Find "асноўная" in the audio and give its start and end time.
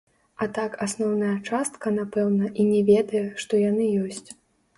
0.85-1.33